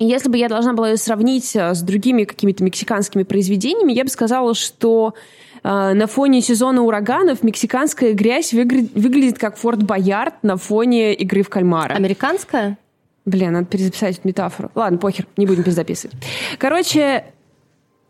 [0.02, 4.02] И если бы я должна была ее сравнить э, с другими какими-то мексиканскими произведениями, я
[4.02, 5.14] бы сказала, что
[5.62, 11.48] э, на фоне сезона ураганов мексиканская грязь выглядит как Форт Боярд на фоне игры в
[11.48, 11.94] кальмара.
[11.94, 12.78] Американская?
[13.26, 14.72] Блин, надо перезаписать эту метафору.
[14.74, 16.16] Ладно, похер, не будем перезаписывать.
[16.58, 17.26] Короче,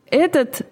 [0.09, 0.63] этот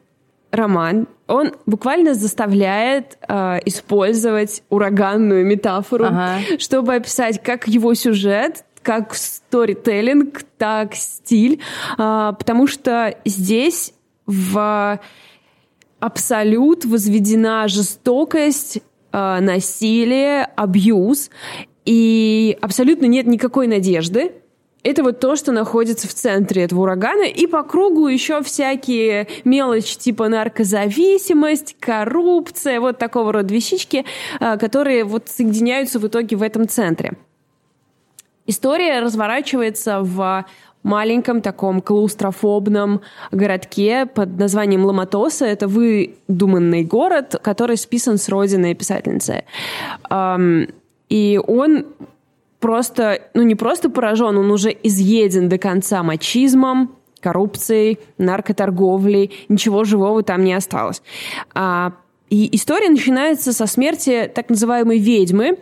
[0.51, 6.39] роман, он буквально заставляет э, использовать ураганную метафору, ага.
[6.59, 11.61] чтобы описать как его сюжет, как сторителлинг, так стиль,
[11.99, 13.95] а, потому что здесь
[14.27, 15.01] в
[15.99, 18.81] абсолют возведена жестокость,
[19.13, 21.31] а, насилие, абьюз,
[21.85, 24.33] и абсолютно нет никакой надежды.
[24.83, 27.25] Это вот то, что находится в центре этого урагана.
[27.25, 34.07] И по кругу еще всякие мелочи типа наркозависимость, коррупция, вот такого рода вещички,
[34.39, 37.13] а, которые вот соединяются в итоге в этом центре.
[38.51, 40.45] История разворачивается в
[40.83, 45.47] маленьком таком клаустрофобном городке под названием Ламатоса.
[45.47, 49.45] Это выдуманный город, который списан с родиной писательницы.
[51.09, 51.87] И он
[52.59, 60.25] просто, ну не просто поражен, он уже изъеден до конца мачизмом, коррупцией, наркоторговлей, ничего живого
[60.25, 61.03] там не осталось.
[61.55, 61.93] А,
[62.31, 65.57] и история начинается со смерти так называемой ведьмы,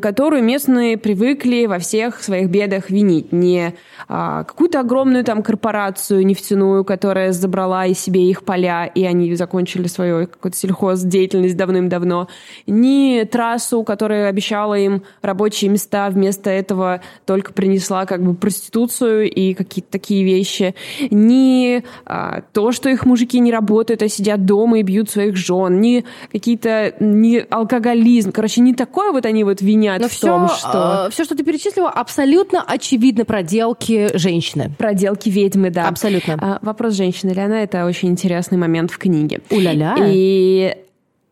[0.00, 3.32] которую местные привыкли во всех своих бедах винить.
[3.32, 3.74] Не
[4.08, 9.86] а, какую-то огромную там корпорацию нефтяную, которая забрала и себе их поля, и они закончили
[9.86, 12.28] свою какую-то сельхоздеятельность давным-давно,
[12.66, 19.52] не трассу, которая обещала им рабочие места, вместо этого только принесла как бы проституцию и
[19.52, 20.74] какие-то такие вещи,
[21.10, 25.80] не а, то, что их мужики не работают, а сидят дома и бьют своих жен,
[25.82, 30.48] не какие-то не алкоголизм, короче, не такое вот они вот винят Но в все, том,
[30.48, 31.06] что...
[31.06, 34.72] Э, все, что ты перечислила, абсолютно очевидно проделки женщины.
[34.78, 35.88] Проделки ведьмы, да.
[35.88, 36.38] Абсолютно.
[36.40, 39.40] А, вопрос женщины ли она, это очень интересный момент в книге.
[39.50, 39.96] У-ля-ля.
[40.06, 40.76] И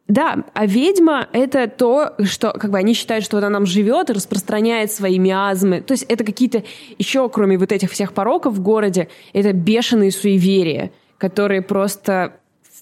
[0.06, 4.12] да, а ведьма— это то, что как бы они считают, что она нам живет и
[4.12, 5.80] распространяет свои миазмы.
[5.80, 6.62] То есть это какие-то
[6.98, 12.34] еще, кроме вот этих всех пороков в городе, это бешеные суеверия, которые просто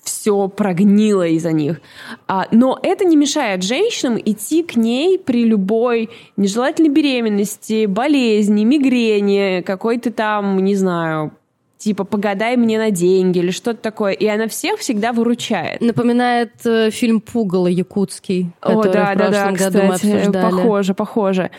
[0.02, 1.80] все прогнило из-за них.
[2.26, 9.62] А, но это не мешает женщинам идти к ней при любой нежелательной беременности, болезни, мигрени,
[9.62, 11.32] какой-то там, не знаю,
[11.78, 15.80] типа «погадай мне на деньги» или что-то такое, и она всех всегда выручает.
[15.80, 20.50] Напоминает э, фильм «Пугало» якутский, О, да, в да, прошлом да, году кстати, мы обсуждали.
[20.50, 21.50] похоже, похоже.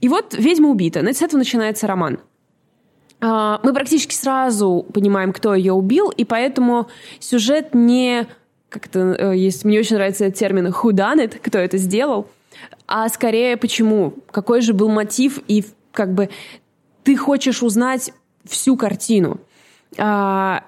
[0.00, 1.02] И вот ведьма убита.
[1.02, 2.18] Ну, С этого начинается роман.
[3.20, 8.26] А, Мы практически сразу понимаем, кто ее убил, и поэтому сюжет не...
[8.68, 9.64] Как это э, есть...
[9.64, 12.28] Мне очень нравится этот термин «who done it», кто это сделал,
[12.86, 16.28] а скорее почему, какой же был мотив, и как бы
[17.02, 18.12] ты хочешь узнать
[18.44, 19.40] всю картину.
[19.96, 20.64] А,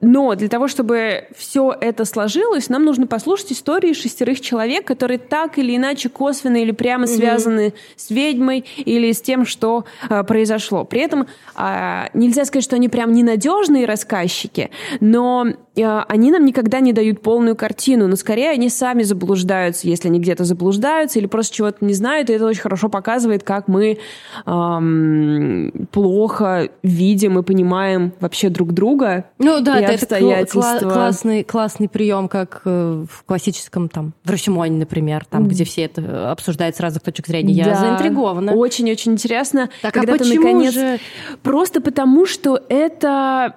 [0.00, 5.58] но для того, чтобы все это сложилось, нам нужно послушать истории шестерых человек, которые так
[5.58, 10.84] или иначе косвенно или прямо связаны с ведьмой или с тем, что а, произошло.
[10.84, 15.46] При этом а, нельзя сказать, что они прям ненадежные рассказчики, но
[15.82, 20.44] они нам никогда не дают полную картину, но скорее они сами заблуждаются, если они где-то
[20.44, 23.98] заблуждаются или просто чего-то не знают, и это очень хорошо показывает, как мы
[24.44, 31.44] ам, плохо видим и понимаем вообще друг друга Ну да, и да, это кла- классный,
[31.44, 36.76] классный прием, как э, в классическом там, в Рашимоне, например, там, где все это обсуждают
[36.76, 37.52] с разных точек зрения.
[37.52, 37.74] Я Да.
[37.76, 38.54] заинтригована.
[38.54, 40.74] Очень-очень интересно, Так, а когда ты почему наконец...
[40.74, 40.98] же-
[41.42, 43.56] Просто потому, что это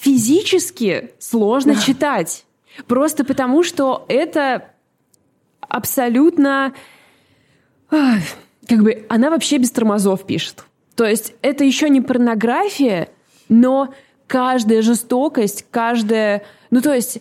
[0.00, 2.44] физически сложно читать.
[2.86, 4.70] Просто потому, что это
[5.60, 6.72] абсолютно...
[7.90, 8.22] ах,
[8.66, 10.64] Как бы она вообще без тормозов пишет.
[10.96, 13.08] То есть это еще не порнография,
[13.48, 13.92] но
[14.26, 16.44] каждая жестокость, каждая...
[16.70, 17.20] Ну, то есть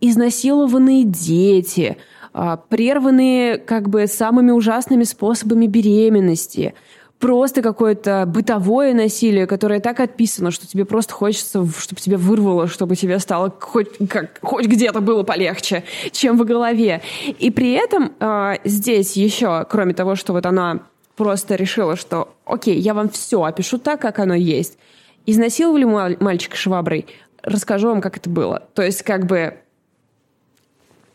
[0.00, 1.98] изнасилованные дети,
[2.32, 6.74] а, прерванные как бы самыми ужасными способами беременности,
[7.18, 12.96] просто какое-то бытовое насилие, которое так отписано, что тебе просто хочется, чтобы тебя вырвало, чтобы
[12.96, 17.02] тебе стало хоть, как, хоть где-то было полегче, чем в голове.
[17.38, 20.80] И при этом а, здесь еще, кроме того, что вот она
[21.16, 24.78] просто решила, что окей, я вам все опишу так, как оно есть.
[25.26, 27.06] Изнасиловали маль- мальчика шваброй,
[27.42, 28.68] расскажу вам, как это было.
[28.74, 29.58] То есть как бы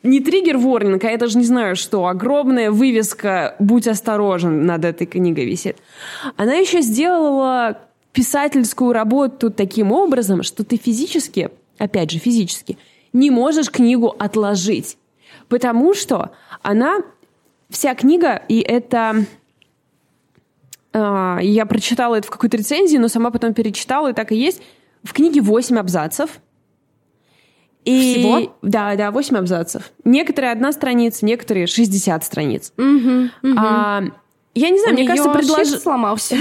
[0.04, 5.46] не триггер-ворнинг, а я даже не знаю, что огромная вывеска «Будь осторожен» над этой книгой
[5.46, 5.78] висит.
[6.38, 7.80] Она еще сделала
[8.14, 12.78] писательскую работу таким образом, что ты физически, опять же, физически,
[13.14, 14.98] не можешь книгу отложить.
[15.48, 16.32] Потому что
[16.62, 17.00] она,
[17.70, 19.26] вся книга, и это...
[20.94, 24.62] а, я прочитала это в какой-то рецензии, но сама потом перечитала, и так и есть.
[25.04, 26.40] В книге 8 абзацев.
[27.90, 28.54] И, Всего?
[28.62, 29.92] Да, да, 8 абзацев.
[30.04, 32.72] Некоторые одна страница, некоторые 60 страниц.
[32.78, 34.04] А,
[34.56, 36.36] я не знаю, мне У кажется, неё предлож- сломался.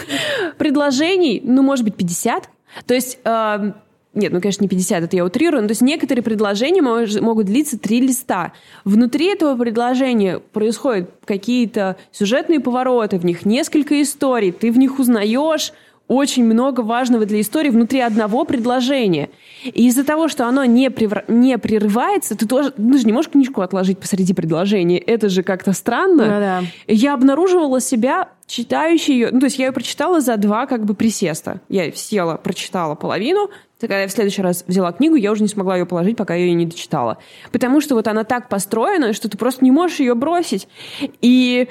[0.58, 2.48] предложений, ну, может быть, 50.
[2.86, 3.72] То есть, э,
[4.14, 7.46] нет, ну, конечно, не 50, это я утрирую, но то есть некоторые предложения мож- могут
[7.46, 8.52] длиться три листа.
[8.84, 15.72] Внутри этого предложения происходят какие-то сюжетные повороты, в них несколько историй, ты в них узнаешь
[16.06, 19.30] очень много важного для истории внутри одного предложения.
[19.64, 23.30] И из-за того, что оно не, превра- не прерывается, ты тоже ты же не можешь
[23.30, 24.98] книжку отложить посреди предложения.
[24.98, 26.24] Это же как-то странно.
[26.24, 26.62] Ну да.
[26.86, 30.94] Я обнаруживала себя читающей ее, ну, то есть я ее прочитала за два как бы
[30.94, 31.60] присеста.
[31.68, 33.50] Я села, прочитала половину,
[33.80, 36.44] когда я в следующий раз взяла книгу, я уже не смогла ее положить, пока я
[36.44, 37.18] ее не дочитала.
[37.52, 40.68] Потому что вот она так построена, что ты просто не можешь ее бросить.
[41.20, 41.68] И,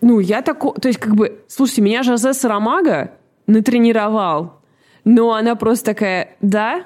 [0.00, 3.12] ну, я такой, то есть как бы, слушайте, меня Жозе Сарамага
[3.46, 4.57] натренировал,
[5.08, 6.84] но она просто такая, да,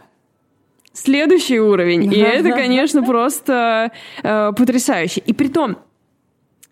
[0.93, 2.13] следующий уровень.
[2.15, 3.91] И это, конечно, просто
[4.23, 5.21] э, потрясающе.
[5.27, 5.79] И при том,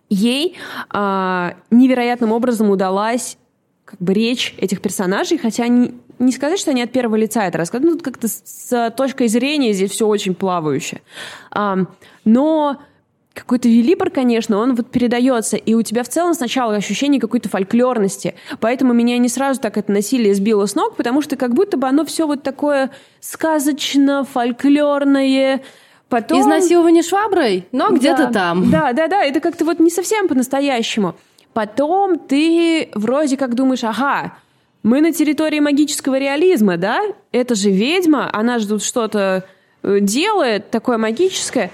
[0.09, 0.57] ей
[0.91, 3.37] а, невероятным образом удалась
[3.85, 7.59] как бы речь этих персонажей, хотя они, не сказать, что они от первого лица это
[7.59, 11.01] рассказывают, ну, как-то с, с точкой зрения здесь все очень плавающе.
[11.51, 11.89] Ам,
[12.25, 12.81] но
[13.35, 18.35] какой-то велибр, конечно, он вот передается, и у тебя в целом сначала ощущение какой-то фольклорности,
[18.59, 21.87] поэтому меня не сразу так это насилие сбило с ног, потому что как будто бы
[21.87, 22.91] оно все вот такое
[23.21, 25.63] сказочно, фольклорное,
[26.09, 26.41] потом...
[26.41, 28.71] Изнасилование шваброй, но где-то там.
[28.71, 31.15] Да, да, да, это как-то вот не совсем по-настоящему.
[31.53, 34.35] Потом ты вроде как думаешь, ага,
[34.83, 37.01] мы на территории магического реализма, да?
[37.33, 39.45] Это же ведьма, она же тут что-то
[39.83, 41.71] э, делает такое магическое.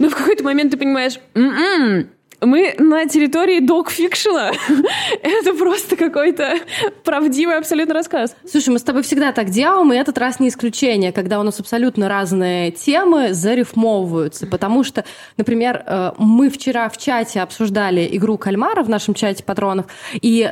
[0.00, 2.08] Но в какой-то момент ты понимаешь, «М-м,
[2.40, 4.52] мы на территории док-фикшена.
[5.22, 6.54] Это просто какой-то
[7.04, 8.34] правдивый абсолютно рассказ.
[8.50, 11.60] Слушай, мы с тобой всегда так делаем, и этот раз не исключение, когда у нас
[11.60, 14.46] абсолютно разные темы зарифмовываются.
[14.46, 15.04] Потому что,
[15.36, 20.50] например, э, мы вчера в чате обсуждали игру кальмара в нашем чате патронов, и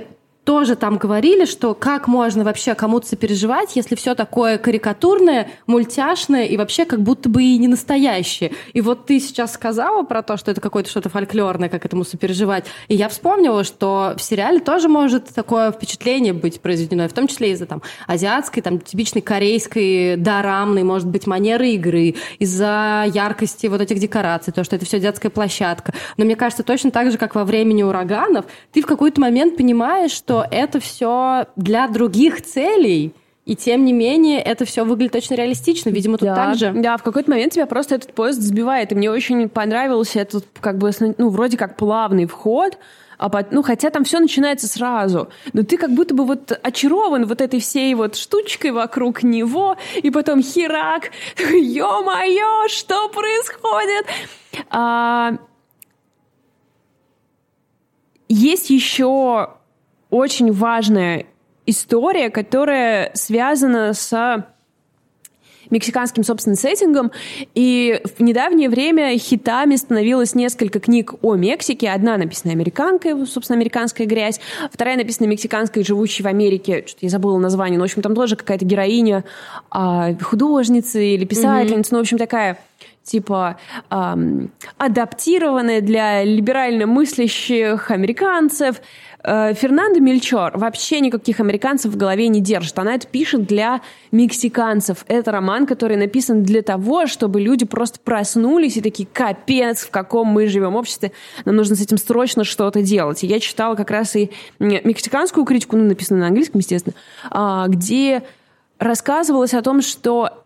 [0.49, 6.57] тоже там говорили, что как можно вообще кому-то сопереживать, если все такое карикатурное, мультяшное и
[6.57, 8.53] вообще как будто бы и не настоящее.
[8.73, 12.65] И вот ты сейчас сказала про то, что это какое-то что-то фольклорное, как этому сопереживать.
[12.89, 17.51] И я вспомнила, что в сериале тоже может такое впечатление быть произведено, в том числе
[17.51, 23.99] из-за там азиатской, там типичной корейской, дорамной, может быть, манеры игры, из-за яркости вот этих
[23.99, 25.93] декораций, то, что это все детская площадка.
[26.17, 30.13] Но мне кажется, точно так же, как во времени ураганов, ты в какой-то момент понимаешь,
[30.13, 33.14] что это все для других целей,
[33.48, 35.88] и тем не менее, это все выглядит очень реалистично.
[35.88, 36.70] Видимо, тут да, так же.
[36.77, 38.92] Да, в какой-то момент тебя просто этот поезд сбивает.
[38.92, 42.77] И мне очень понравился этот, как бы, ну, вроде как плавный вход,
[43.16, 47.24] а под, ну, хотя там все начинается сразу, но ты как будто бы вот очарован
[47.24, 54.07] вот этой всей вот штучкой вокруг него, и потом херак, ё-моё, что происходит?
[54.70, 55.33] А...
[58.29, 59.55] Есть еще
[60.11, 61.27] очень важная
[61.66, 64.47] история, которая связана с
[65.71, 67.12] мексиканским, собственно, сеттингом.
[67.55, 71.90] И в недавнее время хитами становилось несколько книг о Мексике.
[71.90, 74.40] Одна написана американкой, собственно, «Американская грязь».
[74.73, 76.85] Вторая написана мексиканской, живущей в Америке.
[76.87, 77.79] Что-то я забыла название.
[77.79, 79.25] Но, в общем, там тоже какая-то героиня
[79.71, 81.90] а, художницы или писательницы.
[81.90, 81.92] Mm-hmm.
[81.92, 82.59] Ну, в общем, такая
[83.09, 83.59] типа
[83.90, 88.83] эм, адаптированная для либерально мыслящих американцев.
[89.25, 92.79] Э, Фернандо Мельчор вообще никаких американцев в голове не держит.
[92.79, 93.81] Она это пишет для
[94.12, 95.05] мексиканцев.
[95.09, 100.29] Это роман, который написан для того, чтобы люди просто проснулись и такие, капец, в каком
[100.29, 101.12] мы живем обществе,
[101.47, 103.25] нам нужно с этим срочно что-то делать.
[103.25, 106.94] И я читала как раз и мексиканскую критику, ну, написанную на английском, естественно,
[107.31, 108.23] а, где
[108.79, 110.44] рассказывалось о том, что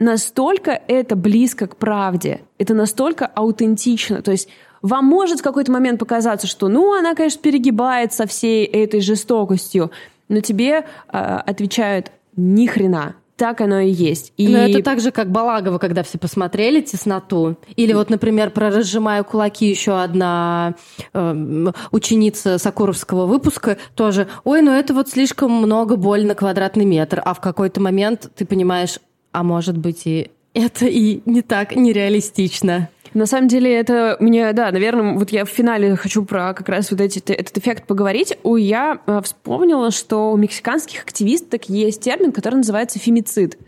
[0.00, 4.22] настолько это близко к правде, это настолько аутентично.
[4.22, 4.48] То есть
[4.82, 9.92] вам может в какой-то момент показаться, что, ну, она, конечно, перегибает со всей этой жестокостью,
[10.28, 13.14] но тебе э, отвечают ни хрена.
[13.36, 14.34] Так оно и есть.
[14.36, 14.48] И...
[14.48, 17.56] Но это так же, как Балагова, когда все посмотрели «Тесноту».
[17.74, 20.74] Или вот, например, про «Разжимаю кулаки» еще одна
[21.14, 24.28] э, ученица Сокуровского выпуска тоже.
[24.44, 27.22] Ой, ну это вот слишком много боль на квадратный метр.
[27.24, 28.98] А в какой-то момент ты понимаешь,
[29.32, 32.88] а может быть и это и не так нереалистично.
[33.12, 36.92] На самом деле это мне, да, наверное, вот я в финале хочу про как раз
[36.92, 38.38] вот эти, этот эффект поговорить.
[38.44, 43.58] У я э, вспомнила, что у мексиканских активисток есть термин, который называется фемицид,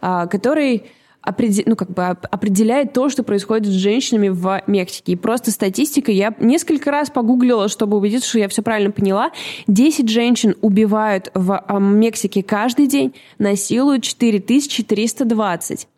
[0.00, 0.26] а,
[1.22, 5.12] который ну, как бы определяет то, что происходит с женщинами в Мексике.
[5.12, 9.30] И просто статистика, я несколько раз погуглила, чтобы убедиться, что я все правильно поняла.
[9.66, 15.88] 10 женщин убивают в а, Мексике каждый день, насилуют 4320.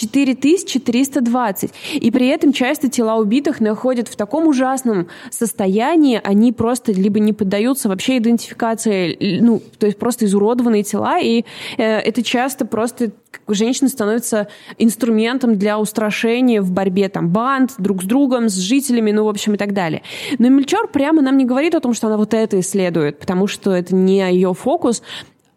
[0.00, 1.70] 4320.
[1.94, 7.32] И при этом часто тела убитых находят в таком ужасном состоянии, они просто либо не
[7.32, 11.44] поддаются вообще идентификации, ну, то есть просто изуродованные тела, и
[11.78, 13.12] э, это часто просто
[13.48, 19.24] женщина становится инструментом для устрашения в борьбе там банд друг с другом, с жителями, ну,
[19.24, 20.02] в общем, и так далее.
[20.38, 23.72] Но Мельчор прямо нам не говорит о том, что она вот это исследует, потому что
[23.72, 25.02] это не ее фокус.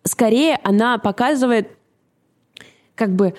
[0.03, 1.69] Скорее, она показывает
[2.95, 3.33] как бы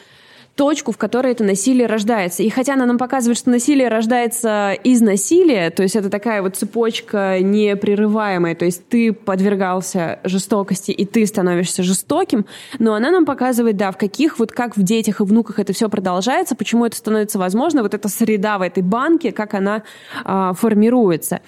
[0.60, 2.42] точку, в которой это насилие рождается.
[2.42, 6.56] И хотя она нам показывает, что насилие рождается из насилия, то есть это такая вот
[6.56, 12.44] цепочка непрерываемая, то есть ты подвергался жестокости, и ты становишься жестоким,
[12.78, 15.88] но она нам показывает, да, в каких вот как в детях и внуках это все
[15.88, 19.84] продолжается, почему это становится возможно, вот эта среда в этой банке, как она
[20.26, 21.40] а, формируется.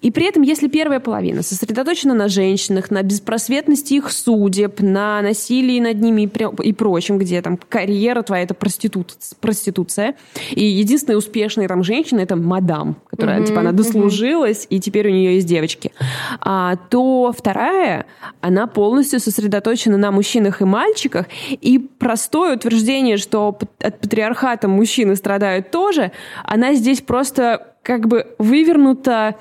[0.00, 5.80] И при этом, если первая половина сосредоточена на женщинах, на беспросветности их судеб, на насилии
[5.80, 10.14] над ними и, и прочем, где там карьера твоя, это это проститут, проституция.
[10.50, 13.46] И единственная успешная там женщина это мадам, которая, mm-hmm.
[13.46, 14.76] типа, она дослужилась, mm-hmm.
[14.76, 15.92] и теперь у нее есть девочки.
[16.40, 18.06] А, то вторая,
[18.40, 25.70] она полностью сосредоточена на мужчинах и мальчиках, и простое утверждение, что от патриархата мужчины страдают
[25.70, 26.12] тоже,
[26.44, 29.36] она здесь просто как бы вывернута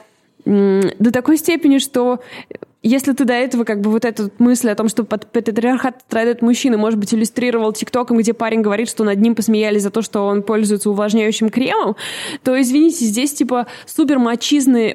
[0.45, 2.19] до такой степени, что
[2.83, 6.41] если ты до этого как бы вот эту мысль о том, что под патриархат страдают
[6.41, 10.25] мужчины, может быть, иллюстрировал ТикТоком, где парень говорит, что над ним посмеялись за то, что
[10.27, 11.95] он пользуется увлажняющим кремом,
[12.43, 14.93] то, извините, здесь типа супер мачизные,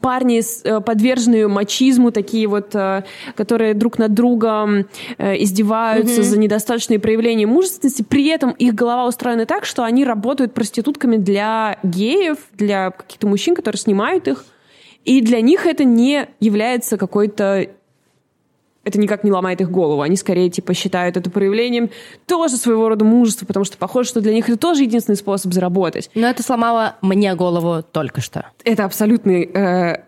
[0.00, 4.86] парни э, подверженные мачизму, такие вот, э, которые друг над другом
[5.18, 6.24] э, издеваются mm-hmm.
[6.24, 11.78] за недостаточные проявления мужественности, при этом их голова устроена так, что они работают проститутками для
[11.82, 14.44] геев, для каких-то мужчин, которые снимают их,
[15.04, 17.68] и для них это не является какой-то
[18.82, 20.00] это никак не ломает их голову.
[20.00, 21.90] Они скорее типа считают это проявлением
[22.26, 26.10] тоже своего рода мужества, потому что похоже, что для них это тоже единственный способ заработать.
[26.14, 28.46] Но это сломало мне голову только что.
[28.64, 30.04] Это абсолютный э,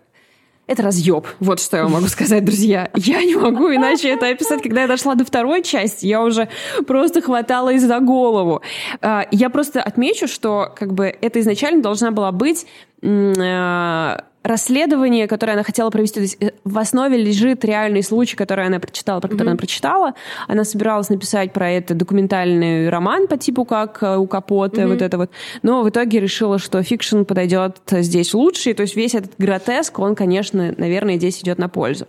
[0.65, 1.27] это разъеб.
[1.39, 2.89] Вот что я могу сказать, друзья.
[2.95, 4.61] Я не могу иначе это описать.
[4.61, 6.47] Когда я дошла до второй части, я уже
[6.87, 8.61] просто хваталась за голову.
[9.01, 12.65] А, я просто отмечу, что как бы это изначально должна была быть
[13.03, 16.15] а, расследование, которое она хотела провести.
[16.15, 19.49] То есть э, в основе лежит реальный случай, который она прочитала, про который mm-hmm.
[19.49, 20.13] она прочитала.
[20.47, 24.87] Она собиралась написать про это документальный роман по типу как э, у Капота, mm-hmm.
[24.87, 25.31] вот это вот.
[25.61, 28.71] Но в итоге решила, что фикшн подойдет здесь лучше.
[28.71, 32.07] И, то есть весь этот гротеск, он, конечно, наверное, здесь идет на пользу.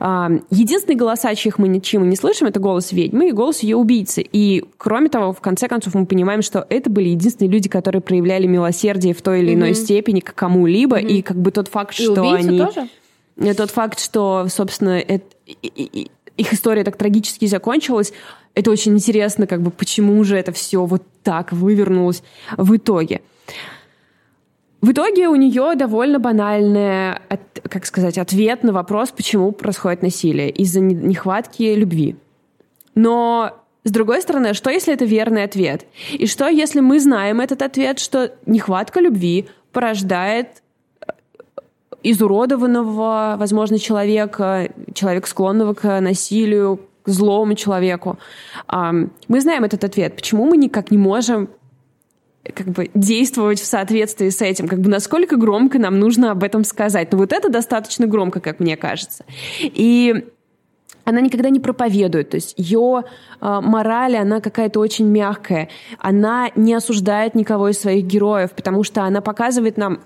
[0.00, 4.24] А, единственные голоса, чьих мы ничем не слышим, это голос ведьмы и голос ее убийцы.
[4.32, 8.46] И, кроме того, в конце концов, мы понимаем, что это были единственные люди, которые проявляли
[8.46, 9.74] милосердие в той или иной mm-hmm.
[9.74, 11.06] степени к кому-либо, mm-hmm.
[11.06, 12.58] и как бы тот тот факт, и что они...
[12.58, 12.88] тоже?
[13.54, 15.24] Тот факт, что, собственно, это,
[16.36, 18.12] их история так трагически закончилась,
[18.54, 22.22] это очень интересно, как бы, почему же это все вот так вывернулось
[22.56, 23.20] в итоге.
[24.80, 27.18] В итоге у нее довольно банальный,
[27.68, 32.16] как сказать, ответ на вопрос, почему происходит насилие из-за нехватки любви.
[32.94, 33.52] Но
[33.84, 35.86] с другой стороны, что если это верный ответ?
[36.12, 40.62] И что если мы знаем этот ответ, что нехватка любви порождает
[42.10, 48.18] изуродованного, возможно, человека, человека, склонного к насилию, к злому человеку.
[48.72, 50.16] Мы знаем этот ответ.
[50.16, 51.48] Почему мы никак не можем
[52.54, 56.64] как бы действовать в соответствии с этим, как бы насколько громко нам нужно об этом
[56.64, 57.10] сказать.
[57.12, 59.24] Но ну, вот это достаточно громко, как мне кажется.
[59.60, 60.26] И
[61.04, 63.04] она никогда не проповедует, то есть ее
[63.40, 65.68] э, мораль, она какая-то очень мягкая.
[65.98, 70.00] Она не осуждает никого из своих героев, потому что она показывает нам,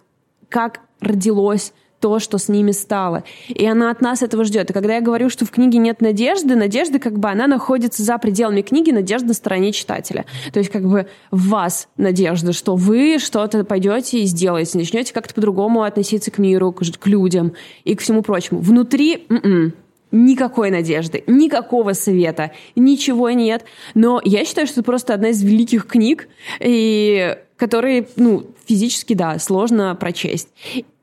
[0.51, 3.25] как родилось то, что с ними стало.
[3.49, 4.71] И она от нас этого ждет.
[4.71, 8.19] И когда я говорю, что в книге нет надежды, надежда как бы она находится за
[8.19, 10.25] пределами книги, надежда на стороне читателя.
[10.53, 15.35] То есть как бы в вас надежда, что вы что-то пойдете и сделаете, начнете как-то
[15.35, 17.53] по-другому относиться к миру, к, к людям
[17.85, 18.61] и к всему прочему.
[18.61, 19.75] Внутри м-м,
[20.13, 23.65] никакой надежды, никакого света, ничего нет.
[23.95, 26.29] Но я считаю, что это просто одна из великих книг,
[26.61, 30.49] и которые, ну, физически, да, сложно прочесть.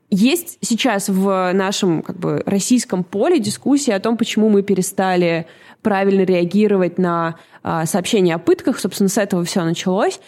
[0.09, 5.47] Есть сейчас в нашем как бы, российском поле дискуссии о том, почему мы перестали
[5.81, 8.79] правильно реагировать на а, сообщения о пытках.
[8.79, 10.19] Собственно, с этого все началось.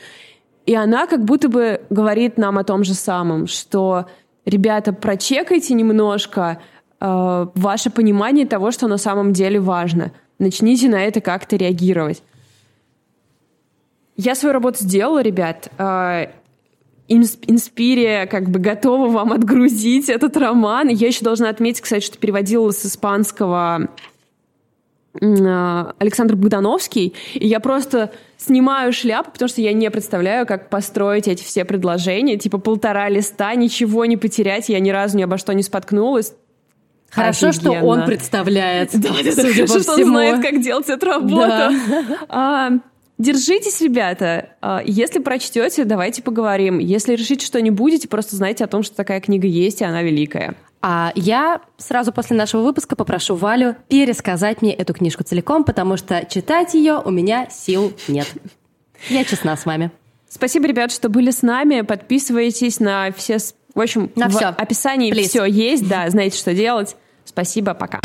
[0.66, 4.06] И она как будто бы говорит нам о том же самом, что,
[4.46, 6.62] ребята, прочекайте немножко
[7.00, 10.12] э, ваше понимание того, что на самом деле важно.
[10.38, 12.22] Начните на это как-то реагировать.
[14.16, 15.72] Я свою работу сделала, ребят.
[15.80, 16.28] Э,
[17.10, 20.90] Инспирия как бы готова вам отгрузить этот роман.
[20.90, 23.90] Я еще должна отметить, кстати, что переводила с испанского
[25.22, 31.28] а, Александр Богдановский, и я просто снимаю шляпу, потому что я не представляю, как построить
[31.28, 35.54] эти все предложения, типа полтора листа, ничего не потерять, я ни разу ни обо что
[35.54, 36.34] не споткнулась.
[37.10, 37.76] Хорошо, Офигенно.
[37.76, 38.92] что он представляет.
[38.94, 41.36] Да, это хорошо, что он знает, как делать эту работу.
[41.36, 41.72] Да.
[42.30, 42.70] А,
[43.20, 44.56] Держитесь, ребята.
[44.62, 46.80] А, если прочтете, давайте поговорим.
[46.80, 50.02] Если решите, что не будете, просто знайте о том, что такая книга есть, и она
[50.02, 50.56] великая.
[50.82, 56.26] А я сразу после нашего выпуска попрошу Валю пересказать мне эту книжку целиком, потому что
[56.26, 58.28] читать ее у меня сил нет.
[59.10, 59.92] Я честна с вами.
[60.30, 61.82] Спасибо, ребят, что были с нами.
[61.82, 63.38] Подписывайтесь на все...
[63.76, 64.46] В общем, на в все.
[64.48, 65.28] описании Please.
[65.28, 66.96] все есть, да, знаете, что делать.
[67.26, 68.00] Спасибо, пока.